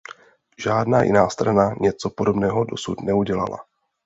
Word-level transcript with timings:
Žádná 0.57 1.03
jiná 1.03 1.29
strana 1.29 1.75
něco 1.81 2.09
podobného 2.09 2.63
dosud 2.63 3.01
neudělala. 3.01 3.57